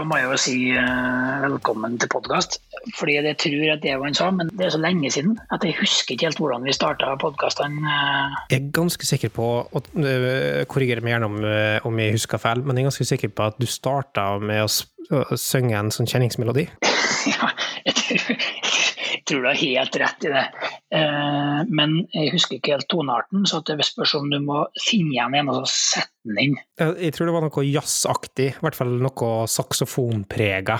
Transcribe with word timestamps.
Da 0.00 0.06
må 0.08 0.16
jeg 0.16 0.30
jo 0.30 0.36
si 0.40 0.54
uh, 0.72 1.42
velkommen 1.42 1.98
til 2.00 2.08
podkast. 2.08 2.54
Fordi 2.96 3.18
jeg 3.18 3.36
tror 3.42 3.72
at 3.74 3.82
det 3.82 3.98
var 3.98 4.08
han 4.08 4.14
sa, 4.16 4.30
men 4.32 4.48
det 4.56 4.64
er 4.64 4.72
så 4.72 4.78
lenge 4.80 5.10
siden 5.12 5.34
at 5.52 5.66
jeg 5.66 5.76
husker 5.76 6.14
ikke 6.14 6.30
helt 6.30 6.40
hvordan 6.40 6.64
vi 6.64 6.72
starta 6.72 7.10
podkastene. 7.20 7.82
Uh. 7.84 8.38
Jeg 8.48 8.62
er 8.62 8.70
ganske 8.78 9.04
sikker 9.06 9.28
på, 9.36 9.48
og 9.68 9.90
uh, 10.00 10.62
korrigerer 10.72 11.04
meg 11.04 11.12
gjerne 11.12 11.28
om, 11.28 11.36
om, 11.90 12.00
jeg 12.00 12.16
husker 12.16 12.40
feil, 12.40 12.64
men 12.64 12.80
jeg 12.80 12.86
er 12.86 12.88
ganske 12.88 13.08
sikker 13.10 13.34
på 13.36 13.50
at 13.50 13.60
du 13.60 13.68
starta 13.68 14.24
med 14.40 14.64
å, 14.64 14.70
å 15.20 15.36
synge 15.36 15.76
en 15.76 15.92
sånn 15.92 16.08
kjenningsmelodi. 16.08 16.64
ja, 17.34 17.52
jeg 17.84 17.98
tror, 18.00 18.48
tror 19.30 19.44
du 19.44 19.48
har 19.50 19.60
helt 19.60 19.98
rett 20.02 20.26
i 20.26 20.32
det. 20.34 20.44
Eh, 20.98 21.60
men 21.70 21.96
jeg 22.12 22.32
husker 22.34 22.58
ikke 22.58 22.74
helt 22.76 22.88
tonearten, 22.90 23.46
så 23.48 23.62
det 23.66 23.78
spørs 23.86 24.16
om 24.18 24.30
du 24.32 24.40
må 24.44 24.64
finne 24.82 25.14
igjen 25.14 25.38
en 25.40 25.52
og 25.54 25.68
sette 25.70 26.10
den. 26.28 26.58
Jeg 26.76 27.14
tror 27.16 27.30
det 27.30 27.36
var 27.36 27.46
noe 27.46 27.64
jazzaktig, 27.64 28.50
i 28.52 28.64
hvert 28.64 28.76
fall 28.76 28.92
noe 29.00 29.30
saksofonprega 29.48 30.76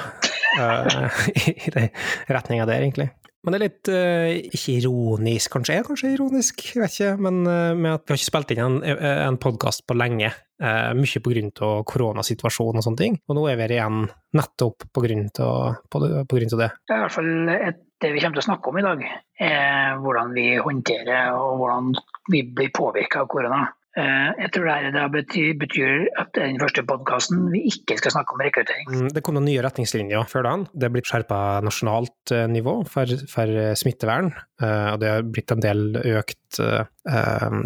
uh, 0.60 1.22
i 1.54 1.72
den 1.72 1.88
retninga 2.28 2.68
der, 2.68 2.84
egentlig. 2.84 3.08
Men 3.40 3.54
det 3.54 3.58
er 3.58 3.64
litt 3.64 3.88
uh, 3.88 4.30
ikke 4.52 4.74
ironisk, 4.82 5.54
kanskje 5.54 5.78
er 5.78 5.86
kanskje 5.86 6.12
ironisk, 6.12 6.60
jeg 6.74 6.82
vet 6.82 6.96
ikke, 6.96 7.12
men 7.24 7.40
uh, 7.48 7.72
med 7.72 7.94
at 7.94 8.04
vi 8.04 8.12
har 8.12 8.20
ikke 8.20 8.28
spilt 8.28 8.52
inn 8.52 8.62
en, 8.66 8.80
en 8.84 9.38
podkast 9.40 9.86
på 9.88 9.96
lenge. 9.96 10.28
Uh, 10.60 10.92
mye 10.92 11.22
av 11.64 11.84
koronasituasjonen 11.88 12.82
og 12.82 12.84
sånne 12.84 13.00
ting. 13.00 13.16
Og 13.30 13.38
nå 13.38 13.46
er 13.48 13.56
vi 13.56 13.64
her 13.64 13.76
igjen 13.78 14.02
nettopp 14.36 14.84
av 15.00 15.06
det. 15.08 16.68
Det 16.84 16.92
er 16.92 17.00
hvert 17.06 17.16
fall 17.16 17.32
et, 17.54 17.80
det 18.00 18.12
vi 18.12 18.20
kommer 18.20 18.36
til 18.36 18.44
å 18.44 18.48
snakke 18.50 18.68
om 18.70 18.80
i 18.80 18.84
dag, 18.84 19.06
er 19.40 19.98
hvordan 20.04 20.36
vi 20.36 20.46
håndterer 20.60 21.32
og 21.36 21.62
hvordan 21.62 21.94
vi 22.32 22.44
blir 22.44 22.72
påvirka 22.76 23.24
av 23.24 23.32
korona. 23.32 23.64
Eh, 23.98 24.28
jeg 24.38 24.52
tror 24.54 24.68
det 24.94 25.06
betyr, 25.16 25.54
betyr 25.58 26.04
at 26.20 26.30
den 26.36 26.60
første 26.62 26.84
podkasten 26.86 27.48
vi 27.50 27.64
ikke 27.72 27.96
skal 27.98 28.14
snakke 28.14 28.36
om 28.36 28.42
rekruttering. 28.44 28.86
Mm, 28.86 29.08
det 29.16 29.22
kom 29.26 29.34
noen 29.34 29.48
nye 29.50 29.64
retningslinjer 29.66 30.28
før 30.30 30.46
da. 30.46 30.52
Det 30.70 30.86
er 30.86 30.94
blitt 30.94 31.10
skjerpa 31.10 31.40
nasjonalt 31.66 32.34
eh, 32.36 32.46
nivå 32.50 32.76
for, 32.90 33.10
for, 33.32 33.56
smittevern. 33.80 34.30
Eh, 34.62 34.86
og 34.92 35.00
det 35.02 35.10
har 35.10 35.26
blitt 35.26 35.54
en 35.56 35.64
del 35.64 35.98
økt 36.20 36.38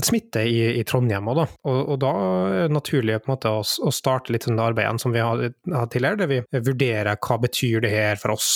smitte 0.05 0.45
i, 0.47 0.79
i 0.79 0.85
Trondheim 0.87 1.29
òg, 1.31 1.39
da. 1.41 1.47
Og, 1.71 1.79
og, 1.81 1.97
da 2.03 2.13
er 2.21 2.57
det 2.67 2.77
naturlig 2.77 3.19
på 3.23 3.31
en 3.31 3.35
måte, 3.35 3.53
å, 3.53 3.63
å 3.65 3.93
starte 3.95 4.35
litt 4.35 4.47
sånn 4.47 4.61
arbeidet 4.63 5.03
som 5.03 5.15
vi 5.15 5.23
har 5.25 5.41
hatt 5.75 5.95
tidligere, 5.95 6.21
der 6.21 6.31
vi 6.31 6.65
vurderer 6.69 7.17
hva 7.17 7.39
betyr 7.43 7.85
det 7.85 7.93
her 7.95 8.21
for 8.21 8.37
oss 8.37 8.49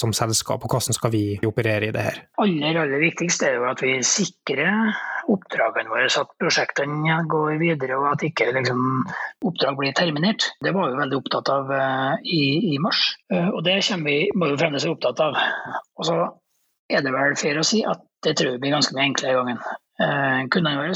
som 0.00 0.14
selskap, 0.16 0.64
og 0.64 0.74
hvordan 0.74 0.96
skal 0.96 1.12
vi 1.14 1.24
operere 1.46 1.90
i 1.90 1.94
det 1.94 2.06
her. 2.08 2.22
Aller, 2.42 2.80
aller 2.84 3.04
viktigst 3.04 3.44
er 3.46 3.58
jo 3.58 3.68
at 3.70 3.82
vi 3.84 3.98
sikrer 4.06 4.94
oppdragene 5.30 5.90
våre, 5.90 6.08
at 6.08 6.32
prosjektene 6.40 7.18
går 7.30 7.58
videre 7.62 7.98
og 7.98 8.10
at 8.12 8.24
ikke 8.26 8.50
liksom, 8.56 9.04
oppdrag 9.46 9.78
blir 9.78 9.96
terminert. 9.96 10.50
Det 10.64 10.74
var 10.76 10.90
vi 10.90 11.00
veldig 11.00 11.20
opptatt 11.20 11.50
av 11.52 11.72
uh, 11.72 12.14
i, 12.22 12.74
i, 12.74 12.78
mars, 12.82 13.06
uh, 13.32 13.50
og 13.52 13.62
det 13.66 13.80
vi, 14.04 14.18
må 14.34 14.50
vi 14.50 14.58
fremdeles 14.60 14.86
være 14.86 14.96
opptatt 14.96 15.22
av. 15.24 15.38
Og 15.98 16.08
så 16.08 16.18
er 16.92 17.04
det 17.04 17.14
vel 17.14 17.38
fair 17.40 17.60
å 17.60 17.66
si 17.66 17.84
at 17.88 18.02
det 18.24 18.36
tror 18.38 18.54
jeg 18.54 18.62
blir 18.62 18.74
ganske 18.74 18.96
mye 18.96 19.08
enklere 19.10 19.32
i 19.34 19.38
gangen. 19.38 19.64
Eh, 20.02 20.42
kundene 20.52 20.80
våre 20.80 20.94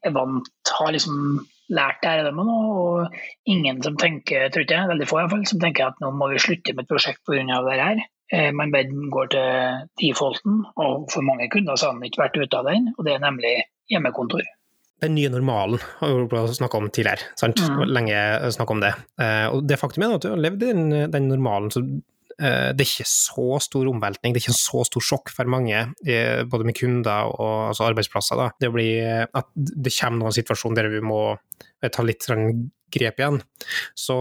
er 0.00 0.14
vant, 0.16 0.52
har 0.78 0.94
liksom 0.94 1.40
lært 1.70 2.00
det 2.02 2.12
her 2.12 2.30
nå, 2.34 2.46
og 2.50 3.50
ingen 3.50 3.82
som 3.84 3.98
tenker, 4.00 4.48
tror 4.50 4.64
ikke 4.64 4.78
jeg, 4.78 4.90
veldig 4.90 5.08
få 5.08 5.18
i 5.18 5.22
hvert 5.22 5.34
fall, 5.34 5.44
som 5.50 5.60
tenker 5.62 5.90
at 5.90 6.00
nå 6.02 6.10
må 6.16 6.30
vi 6.32 6.40
slutte 6.42 6.74
med 6.74 6.86
et 6.86 6.90
prosjekt 6.90 7.22
pga. 7.28 7.60
det 7.66 7.78
her. 7.80 8.00
Eh, 8.32 8.50
man 8.54 8.72
går 9.10 9.32
til 9.34 9.84
defaulten, 10.02 10.64
og 10.76 11.10
for 11.12 11.26
mange 11.26 11.50
kunder 11.50 11.76
så 11.76 11.90
har 11.90 11.98
de 11.98 12.10
ikke 12.10 12.24
vært 12.24 12.40
ute 12.40 12.58
av 12.58 12.70
den, 12.70 12.90
og 12.96 13.06
det 13.06 13.14
er 13.14 13.22
nemlig 13.26 13.54
hjemmekontor. 13.90 14.46
Den 15.00 15.14
nye 15.16 15.30
normalen 15.32 15.80
har 16.00 16.26
vi 16.28 16.54
snakka 16.58 16.76
om 16.76 16.90
tidligere, 16.92 17.24
sant? 17.40 17.60
Mm. 17.60 17.86
lenge 17.88 18.16
snakka 18.52 18.74
om 18.74 18.82
det. 18.82 18.92
Eh, 19.20 19.46
og 19.48 19.64
det 19.64 19.78
faktum 19.80 20.04
er 20.04 20.14
at 20.14 20.26
du 20.26 20.32
har 20.34 20.42
levd 20.42 20.62
i 20.62 20.72
den, 20.74 21.12
den 21.12 21.28
normalen, 21.30 21.70
så 21.72 21.82
det 22.40 22.80
er 22.80 22.88
ikke 22.88 23.04
så 23.04 23.58
stor 23.60 23.88
omveltning, 23.90 24.32
det 24.32 24.40
er 24.40 24.46
ikke 24.46 24.56
så 24.56 24.80
stor 24.88 25.04
sjokk 25.04 25.32
for 25.34 25.50
mange, 25.50 25.82
både 26.48 26.64
med 26.64 26.76
kunder 26.78 27.28
og 27.34 27.70
altså 27.70 27.84
arbeidsplasser. 27.90 28.40
Da. 28.40 28.46
Det 28.64 28.70
blir 28.72 29.26
at 29.28 29.50
det 29.54 29.92
kommer 29.98 30.22
noen 30.22 30.36
situasjon 30.38 30.78
der 30.78 30.88
vi 30.88 31.02
må 31.04 31.20
ta 31.92 32.04
litt 32.06 32.24
sånn 32.24 32.70
grep 32.90 33.20
igjen. 33.20 33.42
Så 33.98 34.16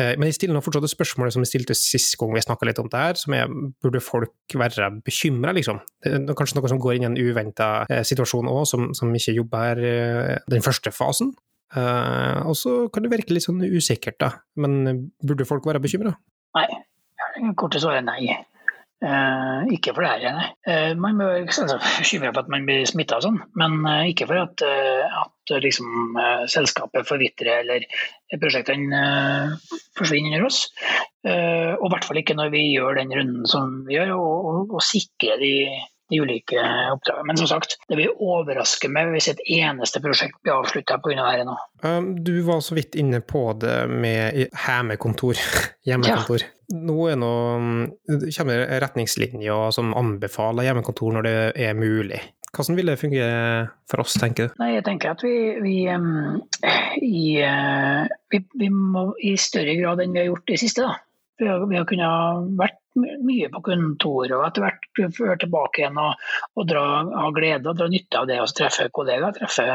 Eh, 0.00 0.14
men 0.16 0.30
jeg 0.30 0.38
stiller 0.38 0.56
nå 0.56 0.62
fortsatt 0.64 0.86
det 0.86 0.92
spørsmålet 0.92 1.34
som 1.34 1.42
jeg 1.44 1.50
stilte 1.50 1.76
sist 1.76 2.14
gang 2.20 2.32
vi 2.32 2.40
snakka 2.40 2.64
litt 2.64 2.80
om 2.80 2.88
det 2.92 3.00
her, 3.00 3.18
som 3.20 3.34
er 3.36 3.50
burde 3.84 4.00
folk 4.00 4.56
være 4.56 4.88
bekymra, 5.04 5.52
liksom? 5.58 5.82
Det 6.00 6.14
er 6.16 6.38
kanskje 6.38 6.58
noe 6.58 6.70
som 6.72 6.80
går 6.80 6.96
inn 6.96 7.04
i 7.04 7.10
en 7.10 7.18
uventa 7.20 7.84
eh, 7.90 8.00
situasjon 8.08 8.48
òg, 8.48 8.64
som, 8.70 8.88
som, 8.96 9.12
ikke 9.12 9.36
jobber 9.36 9.82
her 9.82 10.40
den 10.48 10.64
første 10.64 10.94
fasen. 10.94 11.34
Og 11.72 12.52
så 12.58 12.72
kan 12.92 13.04
det 13.04 13.08
virke 13.14 13.32
litt 13.32 13.46
sånn 13.46 13.62
usikkert, 13.64 14.18
da. 14.20 14.28
Men 14.60 15.06
burde 15.24 15.46
folk 15.48 15.64
være 15.64 15.80
bekymra? 15.80 16.12
Nei. 16.58 16.66
Korte 17.56 17.80
svaret 17.82 18.02
er 18.02 18.08
nei. 18.08 18.40
Uh, 19.02 19.66
ikke 19.74 19.90
for 19.96 20.04
det 20.04 20.10
her, 20.12 20.34
nei. 20.36 20.50
Uh, 20.62 20.92
man 20.94 21.18
bør 21.18 21.48
selvsagt 21.50 21.82
bekymre 21.98 22.28
for 22.30 22.44
at 22.44 22.50
man 22.52 22.68
blir 22.68 22.84
smitta 22.86 23.16
og 23.18 23.24
sånn, 23.24 23.40
men 23.58 23.80
uh, 23.82 24.04
ikke 24.06 24.28
for 24.30 24.38
at, 24.38 24.62
at 24.62 25.54
liksom, 25.64 26.14
selskapet 26.46 27.08
forvitrer 27.08 27.64
eller 27.64 27.86
prosjektene 28.38 29.00
forsvinner 29.98 30.36
under 30.36 30.46
oss. 30.46 30.60
og 31.26 31.82
i 31.88 31.90
hvert 31.92 32.06
fall 32.06 32.20
ikke 32.22 32.36
når 32.38 32.52
vi 32.54 32.62
gjør 32.70 33.00
den 33.00 33.10
runden 33.18 33.48
som 33.50 33.74
vi 33.88 33.98
gjør, 33.98 34.14
og, 34.14 34.46
og, 34.52 34.76
og 34.78 34.86
sikrer 34.86 35.42
de 35.42 35.52
de 36.10 36.20
ulike 36.20 36.62
oppdragene. 36.92 37.26
Men 37.30 37.40
som 37.40 37.50
sagt, 37.50 37.76
det 37.88 37.98
vil 38.00 38.12
overraske 38.12 38.90
meg 38.92 39.12
hvis 39.14 39.30
et 39.32 39.42
eneste 39.58 40.02
prosjekt 40.04 40.38
blir 40.42 40.56
avslutta 40.58 40.98
pga. 41.02 41.28
dette 41.30 41.46
nå. 41.48 41.56
Um, 41.84 42.10
du 42.24 42.34
var 42.46 42.60
så 42.64 42.76
vidt 42.78 42.98
inne 42.98 43.22
på 43.24 43.44
det 43.60 43.78
med 43.90 44.42
hjemmekontor. 44.50 45.40
hjemmekontor. 45.88 46.44
Ja. 46.44 46.76
Nå 46.82 46.98
er 47.12 47.18
noe, 47.20 47.88
kommer 48.32 48.62
det 48.62 48.78
retningslinjer 48.84 49.74
som 49.76 49.92
anbefaler 49.98 50.68
hjemmekontor 50.68 51.18
når 51.18 51.28
det 51.28 51.36
er 51.68 51.76
mulig. 51.76 52.20
Hvordan 52.52 52.76
vil 52.76 52.90
det 52.90 52.98
fungere 53.00 53.68
for 53.88 54.02
oss, 54.04 54.12
tenker 54.20 54.50
du? 54.50 54.56
Nei, 54.60 54.74
jeg 54.74 54.84
tenker 54.84 55.14
at 55.14 55.22
vi, 55.24 55.36
vi, 55.64 55.76
um, 55.88 56.42
i, 57.00 57.40
uh, 57.40 58.04
vi, 58.28 58.42
vi, 58.60 58.68
må 58.68 59.06
i 59.24 59.38
større 59.40 59.72
grad 59.78 60.02
enn 60.04 60.12
vi 60.12 60.20
har 60.20 60.28
gjort 60.28 60.52
i 60.52 60.58
siste, 60.60 60.84
da. 60.84 60.98
Har, 61.48 61.66
vi 61.68 61.78
har 61.78 61.88
kunnet 61.88 62.54
vært 62.58 62.78
mye 62.94 63.48
på 63.52 63.62
kontoret 63.64 64.34
og 64.36 64.44
etter 64.46 64.66
hvert 64.66 65.14
føre 65.16 65.36
tilbake 65.40 65.80
igjen 65.80 65.98
og, 66.00 66.24
og 66.60 66.68
dra, 66.68 66.84
ha 67.08 67.28
glede 67.34 67.70
og 67.70 67.78
dra 67.78 67.88
nytte 67.90 68.20
av 68.20 68.28
det 68.28 68.38
å 68.42 68.48
treffe 68.52 68.88
kollegaer, 68.94 69.36
treffe 69.38 69.66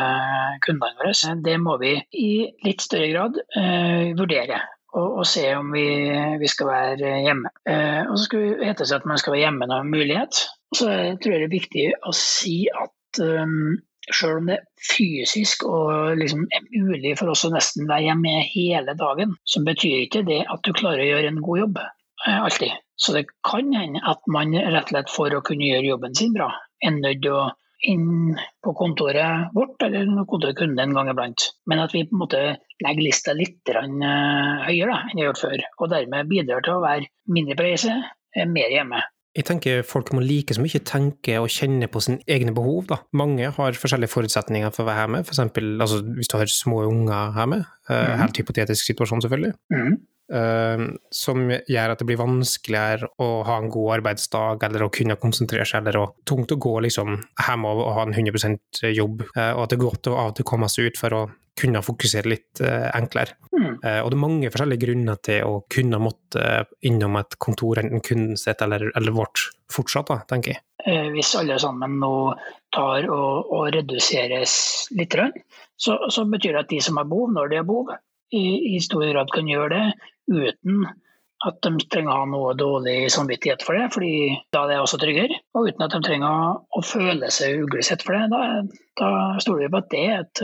kundene 0.65 0.99
våre. 1.01 1.35
Det 1.45 1.55
må 1.61 1.77
vi 1.81 1.95
i 2.13 2.31
litt 2.65 2.85
større 2.85 3.09
grad 3.13 3.39
eh, 3.57 4.13
vurdere. 4.17 4.61
Og, 4.97 5.19
og, 5.19 5.25
se 5.29 5.43
om 5.53 5.73
vi, 5.75 5.87
vi 6.41 6.49
skal 6.49 6.69
være 6.71 7.17
hjemme. 7.25 7.51
Eh, 7.69 8.03
og 8.05 8.15
så 8.15 8.29
skal 8.29 8.45
vi 8.45 8.69
hete 8.69 8.87
seg 8.87 9.01
at 9.01 9.09
man 9.09 9.19
skal 9.21 9.35
være 9.35 9.43
hjemme 9.43 9.67
når 9.67 9.75
det 9.75 9.83
er 9.83 9.97
mulighet. 9.97 10.39
Så 10.77 10.87
tror 10.87 11.33
jeg 11.33 11.43
det 11.43 11.49
er 11.49 11.53
viktig 11.53 11.85
å 12.07 12.13
si 12.15 12.55
at 12.71 13.21
um, 13.23 13.75
selv 14.13 14.41
om 14.41 14.49
det 14.49 14.57
er 14.57 14.87
fysisk 14.87 15.65
og 15.67 16.17
liksom 16.19 16.45
mulig 16.71 17.15
for 17.19 17.33
oss 17.33 17.45
å 17.47 17.51
nesten 17.53 17.89
være 17.89 18.07
hjemme 18.07 18.39
hele 18.53 18.95
dagen, 18.99 19.35
så 19.43 19.63
betyr 19.65 20.05
ikke 20.05 20.25
det 20.27 20.43
at 20.47 20.63
du 20.63 20.73
klarer 20.75 21.03
å 21.03 21.09
gjøre 21.11 21.31
en 21.33 21.43
god 21.43 21.63
jobb. 21.63 21.79
Eh, 22.25 22.39
alltid. 22.41 22.75
Så 22.97 23.13
det 23.13 23.27
kan 23.45 23.69
hende 23.75 24.01
at 24.09 24.23
man 24.31 24.55
rett 24.57 24.89
og 24.89 24.93
slett 24.95 25.13
for 25.13 25.33
å 25.35 25.43
kunne 25.45 25.67
gjøre 25.67 25.91
jobben 25.91 26.15
sin 26.17 26.33
bra, 26.33 26.49
er 26.81 26.95
nødt 26.97 27.27
å 27.29 27.49
inn 27.85 28.37
på 28.63 28.73
kontoret 28.73 29.51
vårt 29.53 29.83
eller 29.85 30.09
kontoret 30.29 30.57
kunde 30.57 30.81
en 30.81 30.95
gang 30.97 31.11
iblant. 31.11 31.51
Men 31.69 31.83
at 31.83 31.93
vi 31.93 32.05
på 32.07 32.15
en 32.15 32.23
måte 32.23 32.41
legger 32.83 33.03
lista 33.03 33.35
litt 33.37 33.69
eh, 33.69 33.83
høyere 34.65 34.93
da, 34.93 35.03
enn 35.03 35.13
vi 35.13 35.21
har 35.21 35.29
gjort 35.29 35.43
før. 35.43 35.67
Og 35.77 35.93
dermed 35.93 36.31
bidrar 36.31 36.65
til 36.65 36.77
å 36.77 36.85
være 36.85 37.11
mindre 37.33 37.57
på 37.59 37.67
reise, 37.67 37.99
eh, 38.35 38.49
mer 38.49 38.73
hjemme. 38.73 39.03
Jeg 39.37 39.45
tenker 39.45 39.83
folk 39.85 40.09
må 40.17 40.23
like 40.23 40.55
så 40.57 40.63
mye 40.63 40.81
tenke 40.81 41.37
og 41.37 41.51
kjenne 41.53 41.85
på 41.91 42.01
sine 42.01 42.23
egne 42.25 42.53
behov. 42.57 42.87
Da. 42.89 42.97
Mange 43.17 43.51
har 43.53 43.77
forskjellige 43.77 44.09
forutsetninger 44.09 44.73
for 44.73 44.83
å 44.83 44.89
være 44.89 45.03
hjemme, 45.03 45.21
f.eks. 45.21 45.41
Altså, 45.45 46.01
hvis 46.17 46.31
du 46.31 46.37
har 46.39 46.49
små 46.49 46.81
unger 46.89 47.37
hjemme. 47.37 47.59
Mm. 47.87 48.15
Helt 48.23 48.41
hypotetisk 48.41 48.89
situasjon, 48.89 49.21
selvfølgelig. 49.27 49.53
Mm. 49.73 49.99
Uh, 50.27 50.89
som 51.07 51.45
gjør 51.47 51.93
at 51.93 52.01
det 52.01 52.05
blir 52.09 52.19
vanskeligere 52.19 53.07
å 53.23 53.27
ha 53.47 53.57
en 53.61 53.69
god 53.71 53.93
arbeidsdag, 53.97 54.63
eller 54.67 54.83
å 54.83 54.91
kunne 54.91 55.15
konsentrere 55.21 55.63
seg, 55.67 55.85
eller 55.85 56.01
å, 56.01 56.07
tungt 56.27 56.51
å 56.51 56.57
gå 56.59 56.73
liksom 56.83 57.13
hjemme 57.15 57.69
og, 57.71 57.83
ha 57.95 58.03
en 58.03 58.15
100% 58.15 58.81
jobb, 58.91 59.23
uh, 59.37 59.53
og 59.55 59.61
at 59.63 59.71
det 59.71 59.77
er 59.77 59.85
godt 59.85 60.09
å 60.11 60.17
av 60.19 60.33
og 60.33 60.39
til 60.39 60.47
komme 60.49 60.67
seg 60.71 60.89
ut 60.89 60.99
for 60.99 61.15
å 61.15 61.21
kunne 61.57 61.79
fokusere 61.81 62.27
litt 62.33 62.59
uh, 62.59 62.89
enklere. 62.97 63.37
Mm. 63.57 63.79
og 63.81 64.09
det 64.11 64.13
er 64.13 64.21
mange 64.21 64.49
forskjellige 64.53 64.83
grunner 64.83 65.17
til 65.25 65.47
å 65.47 65.53
kunne 65.73 65.97
måtte 65.97 66.41
innom 66.85 67.15
et 67.17 67.37
kontor, 67.41 67.79
enten 67.81 68.03
kunden 68.05 68.37
sitt 68.37 68.59
eller, 68.61 68.83
eller, 68.99 69.15
vårt, 69.15 69.47
fortsatt, 69.73 70.11
da, 70.11 70.19
tenker 70.29 70.53
jeg. 70.53 71.07
Hvis 71.15 71.31
alle 71.39 71.57
sammen 71.61 71.95
nå 72.03 72.11
tar 72.75 73.07
og, 73.09 73.49
og 73.49 73.71
reduseres 73.73 74.53
litt, 74.93 75.17
så, 75.73 75.97
så 76.13 76.27
betyr 76.29 76.53
det 76.53 76.61
at 76.67 76.75
de 76.75 76.81
som 76.85 77.01
har 77.01 77.09
behov, 77.09 77.33
når 77.33 77.49
de 77.49 77.59
har 77.61 77.65
behov, 77.65 77.95
i, 78.29 78.75
i 78.75 78.79
stor 78.83 79.07
grad 79.09 79.33
kan 79.33 79.49
gjøre 79.49 79.73
det 79.73 79.83
uten 80.31 80.87
at 81.45 81.59
de 81.61 81.85
trenger 81.85 82.09
å 82.09 82.21
ha 82.23 82.27
noe 82.29 82.53
dårlig 82.57 83.11
samvittighet 83.13 83.61
for 83.65 83.77
det, 83.77 83.87
fordi 83.93 84.11
da 84.53 84.63
er 84.63 84.71
det 84.71 84.77
også 84.81 84.99
tryggere. 85.01 85.37
Og 85.57 85.69
uten 85.69 85.85
at 85.85 85.93
de 85.93 86.01
trenger 86.05 86.57
å 86.57 86.83
føle 86.85 87.29
seg 87.33 87.61
uglesett 87.65 88.05
for 88.05 88.17
det. 88.17 88.23
Da, 88.33 88.39
da 88.97 89.09
stoler 89.43 89.67
vi 89.67 89.73
på 89.73 89.81
at 89.83 89.91
det 89.93 90.03
er 90.07 90.23
et, 90.23 90.41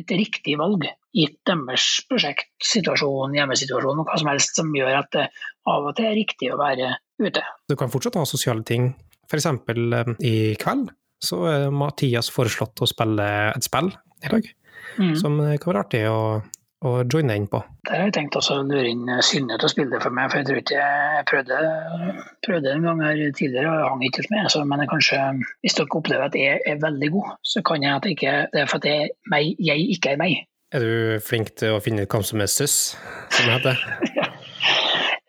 et 0.00 0.14
riktig 0.16 0.56
valg, 0.60 0.86
gitt 1.14 1.36
deres 1.46 1.88
prosjekt, 2.08 2.48
situasjon, 2.64 3.36
hjemmesituasjon 3.36 4.00
og 4.00 4.08
hva 4.08 4.16
som 4.20 4.32
helst 4.32 4.56
som 4.58 4.72
gjør 4.74 5.02
at 5.02 5.12
det 5.14 5.28
av 5.70 5.90
og 5.90 5.94
til 5.98 6.08
er 6.08 6.18
riktig 6.18 6.50
å 6.52 6.60
være 6.60 6.94
ute. 7.20 7.44
Du 7.68 7.76
kan 7.78 7.92
fortsatt 7.92 8.16
ha 8.18 8.24
sosiale 8.28 8.64
ting. 8.66 8.90
F.eks. 9.28 9.46
Eh, 9.52 10.14
i 10.24 10.34
kveld 10.60 10.88
så 11.24 11.44
er 11.48 11.70
Mathias 11.72 12.32
foreslått 12.32 12.82
å 12.84 12.88
spille 12.88 13.28
et 13.52 13.64
spill 13.64 13.92
i 14.24 14.32
dag, 14.32 14.48
mm. 14.98 15.14
som 15.20 15.38
kan 15.40 15.70
være 15.70 15.84
artig 15.84 16.02
å 16.08 16.18
å 16.84 16.92
joine 17.02 17.36
inn 17.38 17.46
på? 17.50 17.60
Der 17.88 17.96
har 17.96 18.08
jeg 18.08 18.14
tenkt 18.16 18.36
å 18.38 18.56
lure 18.62 18.86
inn 18.90 19.08
Synne 19.24 19.58
til 19.58 19.68
å 19.68 19.72
spille 19.72 19.94
det 19.94 20.02
for 20.04 20.14
meg, 20.14 20.30
for 20.30 20.40
jeg 20.40 20.48
tror 20.48 20.60
ikke 20.60 20.80
jeg 20.80 21.26
prøvde, 21.30 21.60
prøvde 22.46 22.72
en 22.72 22.88
gang 22.88 23.02
her 23.04 23.22
tidligere 23.36 23.72
og 23.72 23.94
hang 23.94 24.04
ikke 24.08 24.26
med. 24.30 24.48
Så, 24.52 24.64
men 24.68 24.84
kanskje, 24.90 25.20
hvis 25.64 25.78
dere 25.78 25.98
opplever 26.00 26.28
at 26.28 26.38
jeg 26.38 26.60
er 26.68 26.82
veldig 26.82 27.10
god, 27.16 27.32
så 27.54 27.64
kan 27.66 27.86
jeg 27.86 27.96
at 27.96 28.10
ikke, 28.10 28.34
det 28.52 28.62
er 28.64 28.70
for 28.70 28.82
at 28.82 28.90
jeg, 28.90 29.14
meg, 29.32 29.54
jeg 29.58 29.88
ikke 29.96 30.14
er 30.14 30.20
meg. 30.20 30.36
Er 30.74 30.82
du 30.82 31.20
flink 31.22 31.54
til 31.60 31.76
å 31.76 31.82
finne 31.82 32.04
ut 32.04 32.14
hvem 32.14 32.24
som 32.26 32.42
er 32.42 32.50
søss, 32.50 32.78
som 33.30 33.46
det 33.46 33.58
heter? 33.58 33.84
ja. 34.18 34.30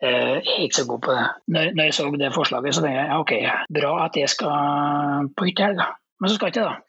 Eh, 0.04 0.32
jeg 0.42 0.56
er 0.56 0.64
ikke 0.66 0.80
så 0.80 0.88
god 0.88 1.04
på 1.06 1.14
det. 1.14 1.28
Når, 1.54 1.70
når 1.76 1.88
jeg 1.88 1.94
så 1.96 2.08
det 2.20 2.32
forslaget, 2.34 2.74
så 2.74 2.82
tenkte 2.84 2.98
jeg 2.98 3.08
ja, 3.08 3.20
ok, 3.22 3.34
bra 3.78 3.92
at 4.04 4.18
jeg 4.20 4.32
skal 4.32 5.30
på 5.36 5.48
hyttehelg, 5.48 5.86
men 6.20 6.30
så 6.30 6.36
skal 6.36 6.50
jeg 6.50 6.56
ikke 6.56 6.66
det. 6.68 6.82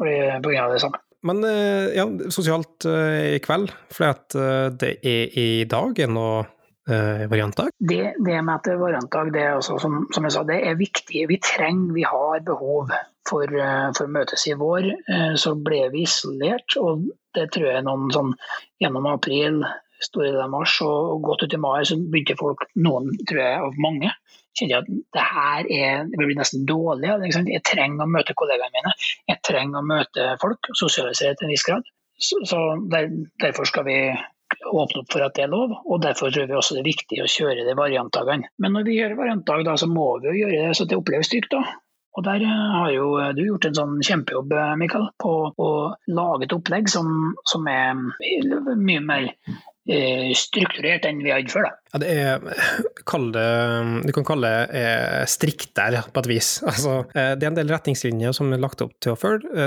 Av 0.00 0.72
det 0.72 0.80
samme. 0.80 1.00
Men 1.26 1.44
eh, 1.44 1.90
ja, 1.98 2.06
sosialt 2.32 2.86
uh, 2.88 3.34
i 3.36 3.40
kveld, 3.44 3.72
for 3.92 4.08
uh, 4.08 4.70
det 4.72 4.94
er 5.04 5.34
i 5.36 5.48
dag 5.68 5.98
uh, 6.00 7.26
variantdag? 7.28 7.74
Det, 7.76 8.14
det, 8.24 8.38
med 8.40 8.54
at 8.54 8.64
det 8.64 8.72
er 8.72 8.80
variantdag, 8.80 9.32
det 9.34 9.42
er 9.44 9.58
også, 9.58 9.76
som, 9.82 9.98
som, 10.14 10.24
jeg 10.24 10.36
sa, 10.36 10.46
det 10.48 10.62
er 10.64 10.80
viktig. 10.80 11.26
Vi 11.28 11.38
trenger, 11.44 11.92
vi 11.98 12.06
har 12.08 12.40
behov 12.46 12.88
for, 13.28 13.52
for 13.98 14.10
møtes 14.10 14.46
i 14.48 14.56
vår. 14.58 14.88
Så 15.38 15.52
ble 15.60 15.84
vi 15.92 16.06
isolert, 16.08 16.74
og 16.80 17.04
det 17.36 17.50
tror 17.54 17.68
jeg 17.68 17.84
noen 17.86 18.08
sånn 18.14 18.32
gjennom 18.82 19.06
april, 19.12 19.60
store 20.02 20.30
deler 20.30 20.46
av 20.46 20.54
mars 20.56 20.78
og 20.82 21.20
godt 21.28 21.44
ut 21.44 21.54
i 21.54 21.60
mai, 21.60 21.82
så 21.86 21.98
begynte 22.00 22.38
folk, 22.40 22.64
noen 22.80 23.12
tror 23.28 23.42
jeg 23.44 23.60
av 23.68 23.78
mange, 23.84 24.10
kjenner 24.58 24.74
jeg 24.74 24.82
at 24.82 24.90
det 25.16 25.24
her 25.28 25.70
er, 25.76 26.02
det 26.10 26.18
blir 26.20 26.38
nesten 26.38 26.66
dårlig. 26.68 27.12
Jeg 27.36 27.62
trenger 27.66 28.04
å 28.04 28.10
møte 28.10 28.36
kollegaene 28.38 28.74
mine, 28.76 28.92
jeg 29.30 29.42
trenger 29.46 29.80
å 29.80 29.86
møte 29.86 30.28
folk, 30.42 30.72
sosialisere 30.78 31.36
til 31.38 31.48
en 31.48 31.54
viss 31.54 31.66
grad. 31.66 31.88
Så, 32.20 32.42
så 32.48 32.60
der, 32.92 33.08
Derfor 33.40 33.68
skal 33.68 33.86
vi 33.86 33.98
åpne 34.66 35.04
opp 35.04 35.12
for 35.12 35.24
at 35.24 35.36
det 35.38 35.46
er 35.46 35.52
lov, 35.52 35.72
og 35.86 36.02
derfor 36.02 36.32
tror 36.34 36.48
vi 36.50 36.58
også 36.58 36.76
det 36.76 36.82
er 36.82 36.90
viktig 36.90 37.20
å 37.22 37.30
kjøre 37.30 37.64
de 37.68 37.76
variantdagene. 37.78 38.50
Men 38.60 38.74
når 38.76 38.88
vi 38.88 38.98
gjør 38.98 39.16
variantdag, 39.20 39.62
da, 39.68 39.76
så 39.78 39.88
må 39.88 40.10
vi 40.20 40.32
jo 40.32 40.42
gjøre 40.42 40.66
det 40.66 40.74
så 40.76 40.88
det 40.90 40.98
oppleves 40.98 41.30
trygt. 41.32 41.54
da. 41.54 41.78
Og 42.18 42.24
Der 42.26 42.42
har 42.42 42.90
jo 42.90 43.06
du 43.38 43.44
gjort 43.46 43.68
en 43.68 43.76
sånn 43.78 44.00
kjempejobb 44.02 44.52
Mikael, 44.80 45.06
på 45.22 45.34
å 45.54 45.70
lage 46.10 46.48
et 46.48 46.56
opplegg 46.56 46.90
som, 46.90 47.30
som 47.48 47.68
er 47.70 47.94
mye 48.74 49.04
mer 49.06 49.30
Eh, 49.79 49.79
strukturert 50.38 51.06
enn 51.08 51.22
vi 51.24 51.32
hadde 51.34 51.52
før. 51.52 51.68
da. 51.68 51.80
Ja, 51.90 51.98
det 51.98 52.10
er, 52.14 52.44
kall 53.08 53.32
det, 53.34 53.46
Du 54.06 54.12
kan 54.14 54.26
kalle 54.26 54.50
det 54.50 54.82
striktere, 55.26 55.26
strikt 55.30 55.72
der, 55.74 55.96
på 56.12 56.22
et 56.22 56.30
vis. 56.30 56.50
Altså, 56.70 56.92
eh, 57.18 57.32
det 57.36 57.44
er 57.44 57.50
en 57.50 57.56
del 57.58 57.70
retningslinjer 57.72 58.34
som 58.36 58.52
er 58.54 58.60
lagt 58.62 58.82
opp 58.84 58.92
til 59.02 59.14
å 59.14 59.18
følge. 59.18 59.66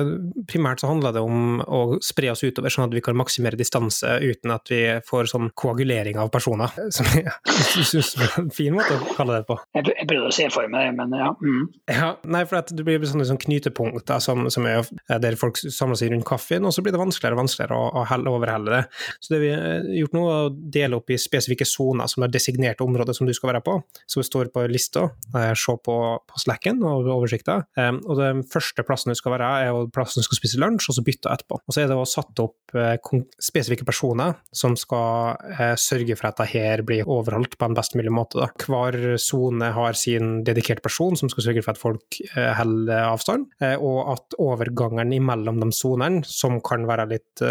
Primært 0.50 0.82
så 0.82 0.90
handler 0.90 1.14
det 1.16 1.24
om 1.24 1.60
å 1.62 1.82
spre 2.04 2.32
oss 2.32 2.44
utover, 2.46 2.72
sånn 2.72 2.88
at 2.88 2.96
vi 2.96 3.04
kan 3.04 3.18
maksimere 3.20 3.60
distanse 3.60 4.16
uten 4.24 4.54
at 4.56 4.72
vi 4.72 4.80
får 5.06 5.30
sånn 5.34 5.52
koagulering 5.60 6.20
av 6.22 6.32
personer. 6.34 6.72
Som 6.96 7.10
jeg 7.12 7.28
syns 7.92 8.14
er 8.16 8.38
en 8.40 8.50
fin 8.56 8.74
måte 8.76 8.96
å 8.96 9.18
kalle 9.18 9.42
det 9.42 9.48
på. 9.50 9.60
Jeg 9.76 10.08
prøvde 10.08 10.32
å 10.32 10.36
se 10.36 10.48
for 10.54 10.72
meg 10.72 10.88
det, 10.88 10.96
men 11.02 11.18
ja. 11.20 11.34
Mm. 11.44 11.68
ja 11.92 12.10
nei, 12.24 12.46
for 12.48 12.72
det 12.72 12.88
blir 12.88 13.04
sånne, 13.04 13.28
sånne 13.28 13.44
knytepunkter 13.44 14.24
som, 14.24 14.48
som, 14.54 14.68
er 14.70 14.88
der 15.24 15.38
folk 15.40 15.60
samler 15.60 16.00
seg 16.00 16.14
rundt 16.14 16.28
kaffen, 16.30 16.64
og 16.64 16.74
så 16.76 16.86
blir 16.86 16.96
det 16.96 17.04
vanskeligere 17.04 17.36
og 17.36 17.44
vanskeligere 17.44 17.84
å, 17.84 18.06
å 18.08 18.38
overhelle 18.38 18.80
det. 18.80 18.84
Så 19.20 19.36
det 19.36 19.44
vi 19.44 19.52
har 19.54 19.92
gjort 20.00 20.13
nå 20.16 20.24
å 20.30 20.38
dele 20.52 21.00
opp 21.00 21.12
i 21.14 21.20
spesifikke 21.20 21.68
soner 21.68 22.10
som 22.12 22.26
er 22.26 22.34
designerte 22.34 22.86
områder 22.86 23.16
som 23.18 23.28
du 23.28 23.34
skal 23.36 23.54
være 23.54 23.64
på. 23.66 23.78
Det 24.14 24.26
står 24.28 24.52
på 24.54 24.66
lista, 24.72 25.08
eh, 25.36 25.54
se 25.58 25.76
på, 25.84 25.98
på 26.30 26.42
slacken 26.42 26.82
og 26.88 27.10
oversikta. 27.18 27.60
Og 28.04 28.18
den 28.20 28.44
første 28.48 28.86
plassen 28.86 29.14
du 29.14 29.18
skal 29.18 29.36
være, 29.36 29.50
er 29.68 29.92
plassen 29.94 30.22
du 30.22 30.28
skal 30.28 30.40
spise 30.40 30.60
lunsj, 30.62 30.90
og 30.90 30.98
så 30.98 31.06
bytte 31.06 31.32
etterpå. 31.34 31.60
Og 31.64 31.76
så 31.76 31.84
er 31.84 31.92
det 31.92 31.98
å 31.98 32.08
satt 32.08 32.40
opp 32.44 32.76
uh, 32.78 32.96
spesifikke 33.42 33.86
personer 33.88 34.38
som 34.56 34.78
skal 34.80 35.38
uh, 35.38 35.74
sørge 35.80 36.18
for 36.20 36.30
at 36.30 36.40
dette 36.40 36.50
her 36.54 36.84
blir 36.86 37.10
overholdt 37.10 37.58
på 37.60 37.70
en 37.70 37.78
best 37.78 37.98
mulig 37.98 38.14
måte. 38.14 38.48
Hver 38.64 39.18
sone 39.22 39.72
har 39.76 39.98
sin 40.00 40.42
dedikerte 40.48 40.84
person 40.86 41.18
som 41.20 41.32
skal 41.32 41.48
sørge 41.50 41.64
for 41.66 41.76
at 41.76 41.82
folk 41.82 42.20
holder 42.34 43.08
avstand, 43.08 43.46
og 43.84 44.00
at 44.14 44.36
overgangen 44.42 45.14
imellom 45.16 45.60
de 45.62 45.70
sonene, 45.76 46.24
som 46.28 46.60
kan 46.66 46.86
være 46.90 47.06
litt 47.12 47.44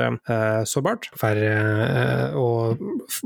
sårbart, 0.69 1.09
for 1.19 1.39
å 2.39 2.47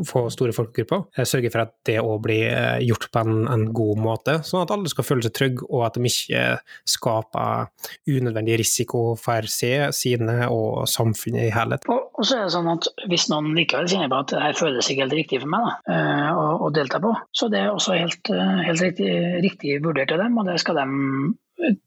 få 0.06 0.26
store 0.32 0.55
folkegrupper. 0.56 1.25
Sørge 1.26 1.50
for 1.52 1.64
at 1.64 1.75
det 1.88 1.99
òg 2.02 2.19
blir 2.25 2.49
eh, 2.50 2.82
gjort 2.87 3.08
på 3.12 3.23
en, 3.23 3.46
en, 3.52 3.67
god 3.76 4.00
måte, 4.00 4.37
sånn 4.46 4.62
at 4.64 4.73
alle 4.75 4.90
skal 4.90 5.06
føle 5.06 5.26
seg 5.26 5.34
trygge, 5.37 5.67
og 5.69 5.87
at 5.88 5.99
de 5.99 6.11
ikke 6.11 6.43
skaper 6.88 7.70
unødvendig 8.08 8.61
risiko 8.62 9.02
for 9.20 9.49
seg, 9.50 9.90
sine 9.96 10.49
og 10.52 10.87
samfunnet 10.90 11.49
i 11.49 11.55
helhet. 11.55 11.88
Og, 11.93 12.11
og, 12.14 12.23
så 12.25 12.38
er 12.38 12.46
det 12.46 12.55
sånn 12.55 12.70
at 12.73 12.88
Hvis 13.11 13.28
noen 13.32 13.52
likevel 13.56 13.88
kjenner 13.90 14.12
på 14.12 14.20
at 14.23 14.34
det 14.34 14.44
her 14.44 14.58
føles 14.58 14.90
ikke 14.90 15.06
helt 15.06 15.19
riktig 15.19 15.43
for 15.43 15.52
meg 15.52 15.67
da, 15.67 15.96
eh, 15.96 16.31
å, 16.31 16.46
å 16.67 16.70
delta 16.75 17.02
på, 17.02 17.14
så 17.37 17.50
det 17.52 17.62
er 17.62 17.73
også 17.73 17.99
helt, 17.99 18.32
eh, 18.32 18.62
helt 18.69 18.87
riktig, 18.87 19.11
riktig 19.44 19.81
vurdert 19.84 20.14
av 20.14 20.25
dem, 20.25 20.38
og 20.40 20.49
det 20.49 20.61
skal 20.62 20.81
de 20.81 20.87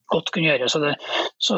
godt 0.09 0.31
kunne 0.33 0.50
gjøre. 0.50 0.69
Så 0.71 0.81
det, 0.83 0.95
så 1.39 1.56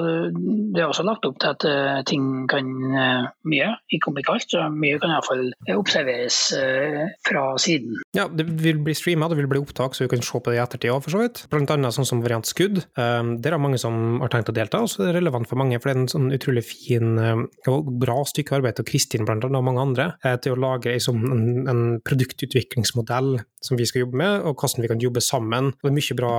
det 0.71 0.77
er 0.77 0.85
også 0.85 1.03
lagt 1.05 1.25
opp 1.25 1.39
til 1.41 1.49
at 1.49 1.63
uh, 1.65 2.01
ting 2.05 2.25
kan 2.49 2.67
uh, 2.93 3.29
mye, 3.49 3.71
ikke 3.89 4.11
om 4.11 4.19
ikke 4.21 4.35
alt, 4.35 4.45
så 4.53 4.67
mye 4.69 4.99
kan 5.01 5.13
iallfall 5.15 5.47
observeres 5.73 6.37
uh, 6.53 7.07
fra 7.25 7.45
siden. 7.61 7.97
Ja, 8.13 8.27
det 8.29 8.45
vil 8.61 8.81
bli 8.85 8.93
streama, 8.97 9.29
det 9.31 9.39
vil 9.39 9.49
bli 9.49 9.61
opptak, 9.63 9.97
så 9.97 10.05
vi 10.05 10.11
kan 10.13 10.21
se 10.25 10.37
på 10.37 10.53
det 10.53 10.59
i 10.59 10.61
ettertid 10.61 10.93
òg, 10.93 11.01
for 11.05 11.15
så 11.15 11.23
vidt. 11.23 11.43
Blant 11.51 11.73
annet 11.73 11.97
sånn 11.97 12.07
som 12.07 12.21
variant 12.21 12.45
skudd. 12.45 12.83
Der 12.95 13.55
er 13.55 13.61
mange 13.61 13.79
som 13.81 14.19
har 14.21 14.31
tenkt 14.33 14.51
å 14.51 14.55
delta, 14.55 14.83
og 14.83 14.91
så 14.91 15.01
er 15.01 15.11
det 15.11 15.21
relevant 15.21 15.49
for 15.49 15.59
mange, 15.59 15.79
for 15.81 15.89
det 15.89 15.95
er 15.95 16.01
en 16.03 16.11
sånn 16.11 16.29
utrolig 16.35 16.63
fin 16.67 17.17
og 17.71 17.89
bra 18.01 18.19
stykke 18.27 18.59
arbeid 18.59 18.81
av 18.81 18.87
Kristin 18.87 19.25
blant 19.25 19.45
annet, 19.47 19.57
og 19.57 19.65
mange 19.65 19.83
andre, 19.83 20.07
til 20.43 20.55
å 20.55 20.61
lage 20.61 20.93
sånn, 21.01 21.23
en, 21.31 21.45
en, 21.71 21.81
produktutviklingsmodell 22.05 23.33
som 23.63 23.77
vi 23.79 23.85
skal 23.87 24.05
jobbe 24.05 24.19
med, 24.21 24.45
og 24.45 24.61
hvordan 24.61 24.85
vi 24.85 24.91
kan 24.91 25.01
jobbe 25.01 25.23
sammen. 25.23 25.71
Og 25.79 25.87
det 25.87 25.91
er 25.91 25.97
mye 25.97 26.19
bra 26.21 26.33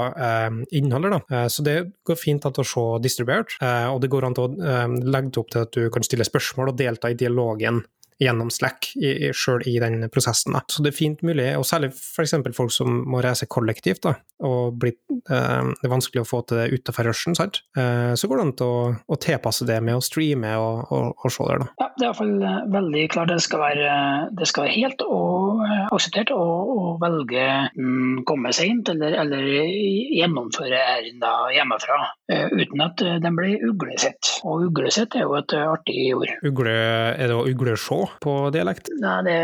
innhold 0.74 1.08
der, 1.08 1.18
da. 1.18 1.42
så 1.52 1.64
det 1.66 1.76
går 2.06 2.18
fint 2.18 2.46
an 2.46 2.62
å 2.62 2.66
se 2.66 2.86
distribuert, 3.04 3.31
eh, 3.40 3.88
og 3.88 4.02
det 4.02 4.12
går 4.12 4.28
an 4.28 4.36
til 4.38 4.46
å 4.46 4.68
eh, 4.68 4.86
legge 5.02 5.32
det 5.32 5.42
opp 5.42 5.50
til 5.54 5.66
at 5.66 5.74
du 5.76 5.90
kan 5.92 6.06
stille 6.06 6.28
spørsmål 6.28 6.72
og 6.72 6.78
delta 6.80 7.10
i 7.12 7.18
dialogen 7.18 7.82
gjennom 8.22 8.50
Slack 8.52 8.90
sjøl 9.34 9.64
i 9.68 9.76
den 9.82 10.06
prosessen. 10.12 10.56
Så 10.70 10.84
det 10.84 10.92
er 10.92 10.96
fint 10.98 11.22
mulig, 11.26 11.48
og 11.58 11.66
særlig 11.68 11.92
f.eks. 11.94 12.34
folk 12.56 12.72
som 12.74 13.02
må 13.10 13.22
reise 13.24 13.48
kollektivt, 13.50 14.02
da, 14.06 14.14
og 14.46 14.78
bli, 14.82 14.92
eh, 14.92 15.70
det 15.70 15.88
er 15.88 15.92
vanskelig 15.92 16.22
å 16.22 16.28
få 16.28 16.42
til 16.46 16.60
det 16.60 16.78
utenfor 16.78 17.08
rushen, 17.08 17.36
sant? 17.38 17.62
Eh, 17.78 18.12
så 18.18 18.30
går 18.30 18.38
det 18.40 18.46
an 18.46 18.54
til 18.60 18.72
å, 18.72 18.82
å, 19.06 19.18
tilpasse 19.22 19.66
det 19.68 19.78
med 19.84 19.98
å 19.98 20.04
streame 20.04 20.54
og, 20.60 20.92
og, 20.94 21.12
og 21.18 21.34
se 21.34 21.48
der, 21.50 21.64
da. 21.64 21.68
Ja, 21.82 21.88
det 21.96 22.04
er 22.04 22.08
iallfall 22.10 22.34
eh, 22.38 22.58
veldig 22.76 23.04
klart 23.14 23.32
det 23.32 23.40
skal 23.44 23.64
være, 23.64 23.96
det 24.38 24.50
skal 24.50 24.66
være 24.66 24.76
helt 24.76 25.06
og 25.06 25.51
akseptert 25.92 26.32
å, 26.34 26.40
å 26.42 26.96
velge 27.02 27.46
mm, 27.76 28.22
komme 28.28 28.52
seint 28.56 28.88
eller, 28.92 29.16
eller 29.24 29.46
gjennomføre 29.46 30.80
ærender 30.96 31.52
hjemmefra 31.56 31.98
uh, 32.02 32.48
uten 32.52 32.84
at 32.84 33.02
den 33.22 33.38
blir 33.38 33.62
uglesett. 33.68 34.34
Og 34.48 34.68
uglesett 34.68 35.16
er 35.18 35.26
jo 35.26 35.36
et 35.38 35.56
artig 35.58 36.08
ord. 36.16 36.32
Ugle, 36.46 36.76
er 37.16 37.30
det 37.30 37.36
å 37.36 37.46
uglesjå? 37.48 38.02
på 38.22 38.34
dialekt? 38.54 38.90
Nei, 39.02 39.16
det, 39.26 39.36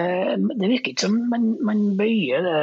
det 0.59 0.71
virker 0.71 0.93
ikke 0.93 1.07
som 1.07 1.17
man, 1.31 1.51
man 1.67 1.83
bøyer 1.99 2.45
det 2.45 2.59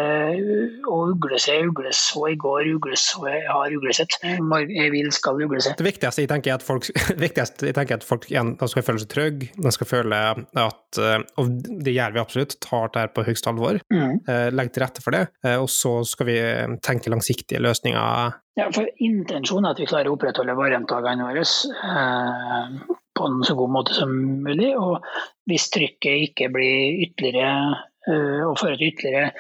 og 0.90 1.16
uglese, 1.16 1.58
ugleså 1.68 2.26
i 2.32 2.38
går, 2.40 2.70
ugleså 2.76 3.26
har 3.26 3.76
uglesett. 3.76 4.18
Jeg 4.22 4.92
vil 4.94 5.12
skal 5.16 5.42
uglese. 5.46 5.76
Det 5.78 5.88
viktigste 5.88 6.26
jeg 6.26 6.32
tenker 6.32 6.54
er 6.54 6.60
at 6.60 6.66
folk, 6.66 6.90
viktigste, 7.26 7.70
jeg 7.70 7.78
tenker 7.78 8.00
at 8.00 8.08
folk 8.08 8.28
igjen, 8.32 8.56
skal 8.66 8.86
føle 8.86 9.04
seg 9.04 9.12
trygge, 9.12 9.52
de 9.56 9.74
skal 9.74 9.90
føle 9.90 10.22
at 10.66 11.00
eh, 11.02 11.22
Og 11.42 11.52
det 11.86 11.94
gjør 11.96 12.16
vi 12.16 12.22
absolutt, 12.22 12.58
tar 12.64 12.92
det 12.94 13.06
her 13.06 13.14
på 13.16 13.26
høyeste 13.28 13.45
alvor. 13.52 13.80
Mm. 13.94 14.20
Eh, 14.28 14.48
legger 14.54 14.76
til 14.76 14.86
rette 14.86 15.04
for 15.04 15.16
det. 15.16 15.24
Eh, 15.46 15.58
og 15.62 15.70
så 15.72 15.98
skal 16.08 16.30
vi 16.30 16.40
tenke 16.86 17.14
langsiktige 17.14 17.64
løsninger 17.64 18.42
ja, 18.56 18.70
for 18.72 18.88
Intensjonen 19.04 19.68
er 19.68 19.76
at 19.76 19.80
vi 19.82 19.88
klarer 19.90 20.08
å 20.08 20.14
opprettholde 20.16 20.54
variantdagene 20.56 21.26
våre 21.28 21.42
eh, 21.44 22.94
på 23.16 23.26
en 23.28 23.42
så 23.44 23.56
god 23.60 23.74
måte 23.76 23.98
som 23.98 24.14
mulig. 24.46 24.70
Og 24.80 25.04
hvis 25.50 25.68
trykket 25.74 26.30
ikke 26.30 26.48
blir 26.54 27.04
ytterligere 27.10 27.84
og 28.06 28.60
fører 28.62 28.78
til 28.78 28.92
ytterligere 28.92 29.32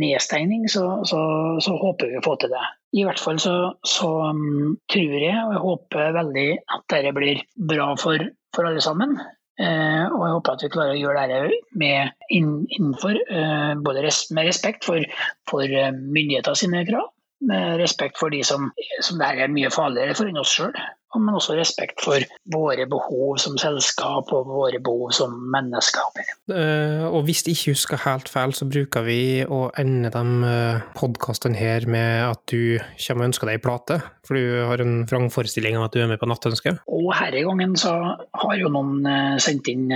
nedstengning, 0.00 0.62
så, 0.72 1.02
så, 1.04 1.18
så, 1.60 1.74
håper 1.76 2.08
vi 2.08 2.16
å 2.16 2.22
få 2.24 2.38
til 2.40 2.54
det. 2.54 2.62
I 2.96 3.04
hvert 3.04 3.20
fall 3.20 3.36
så, 3.42 3.52
så 3.84 4.08
um, 4.32 4.78
tror 4.88 5.16
jeg 5.20 5.42
og 5.42 5.52
jeg 5.52 5.60
håper 5.66 6.14
veldig 6.16 6.46
at 6.56 6.86
dette 6.94 7.12
blir 7.18 7.42
bra 7.68 7.90
for, 8.00 8.24
for 8.56 8.70
alle 8.70 8.80
sammen. 8.80 9.12
Uh, 9.54 10.10
og 10.10 10.22
jeg 10.24 10.34
håper 10.34 10.56
at 10.56 10.62
vi 10.64 10.70
klarer 10.74 10.96
å 10.96 10.98
gjøre 10.98 11.26
dette 11.30 11.58
med, 11.78 12.14
innenfor 12.34 13.20
uh, 13.30 13.74
både 13.86 14.02
res 14.02 14.24
med 14.34 14.48
respekt 14.50 14.86
for, 14.88 15.04
for 15.50 15.76
myndigheter 15.94 16.58
sine 16.58 16.82
krav, 16.88 17.13
Med 17.44 17.80
respekt 17.80 18.20
for 18.20 18.32
de 18.32 18.40
som, 18.46 18.70
som 19.04 19.18
det 19.20 19.26
er 19.34 19.50
mye 19.52 19.72
farligere 19.72 20.14
for 20.16 20.30
enn 20.30 20.40
oss 20.40 20.52
sjøl. 20.54 20.74
Men 21.14 21.36
også 21.36 21.54
respekt 21.54 22.00
for 22.02 22.22
våre 22.50 22.88
behov 22.90 23.36
som 23.38 23.54
selskap 23.60 24.32
og 24.34 24.48
våre 24.50 24.80
behov 24.82 25.12
som 25.14 25.36
mennesker. 25.52 26.24
Eh, 26.50 27.04
og 27.06 27.28
hvis 27.28 27.44
jeg 27.44 27.54
ikke 27.54 27.74
husker 27.76 28.02
helt 28.02 28.30
feil, 28.32 28.54
så 28.56 28.66
bruker 28.66 29.06
vi 29.06 29.20
å 29.46 29.68
ende 29.78 30.10
de 30.10 30.48
eh, 30.48 30.82
podkastene 30.98 31.58
her 31.58 31.86
med 31.86 32.24
at 32.32 32.42
du 32.50 32.80
kommer 33.06 33.28
og 33.28 33.28
ønsker 33.28 33.52
deg 33.52 33.62
plate. 33.62 34.00
For 34.26 34.40
du 34.40 34.64
har 34.66 34.82
en 34.82 35.04
vrangforestilling 35.06 35.78
om 35.78 35.86
at 35.86 35.94
du 35.94 36.02
er 36.02 36.10
med 36.10 36.18
på 36.18 36.26
Nattønsket? 36.30 36.82
Og 36.90 37.12
herre 37.14 37.44
gangen 37.46 37.78
så 37.78 37.94
har 38.18 38.58
jo 38.58 38.72
noen 38.74 39.06
eh, 39.06 39.38
sendt 39.42 39.70
inn 39.70 39.86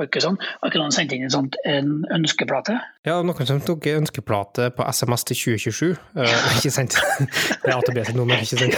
var 0.00 0.08
ikke 0.08 0.22
sånn? 0.24 0.38
Har 0.40 0.72
ikke 0.72 0.80
noen 0.80 0.94
sendt 0.94 1.12
inn 1.14 1.26
en, 1.26 1.32
sånt, 1.32 1.58
en 1.68 2.00
ønskeplate? 2.16 2.76
Ja, 3.08 3.20
noen 3.26 3.48
som 3.48 3.60
tok 3.64 3.86
ønskeplate 3.92 4.70
på 4.76 4.86
SMS 4.88 5.26
til 5.28 5.40
2027. 5.58 5.90
Uh, 6.16 6.24
ikke 6.58 6.72
sendt. 6.74 6.96
Det 7.20 7.68
er 7.68 7.76
AtB 7.76 8.00
sitt 8.08 8.18
nummer, 8.18 8.40
ikke 8.40 8.58
sendt. 8.60 8.74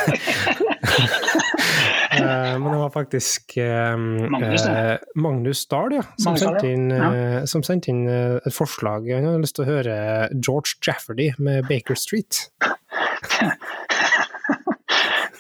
uh, 2.12 2.54
men 2.62 2.68
det 2.68 2.80
var 2.82 2.92
faktisk 2.94 3.56
uh, 3.62 3.96
Magnus, 4.34 4.66
Magnus 5.14 5.64
Dahl, 5.70 5.98
ja, 6.00 6.04
som 6.22 6.38
sendte 6.40 6.66
inn, 6.70 6.88
ja. 6.90 7.44
som 7.50 7.64
sendte 7.66 7.92
inn 7.94 8.04
et 8.10 8.54
forslag. 8.54 9.06
Han 9.14 9.28
hadde 9.30 9.44
lyst 9.44 9.56
til 9.58 9.66
å 9.66 9.70
høre 9.70 9.94
George 10.34 10.78
Jafferty 10.82 11.30
med 11.42 11.68
Baker 11.70 11.98
Street. 11.98 12.48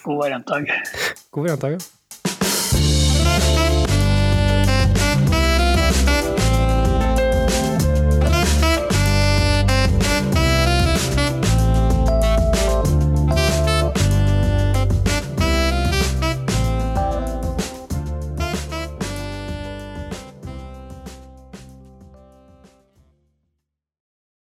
God 0.02 0.18
variantdag. 0.18 0.70
God 1.30 1.44
variantdag, 1.44 1.76
ja. 1.76 2.01